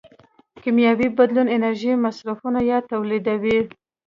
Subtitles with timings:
[0.61, 3.59] کیمیاوي بدلون انرژي مصرفوي یا تولیدوي.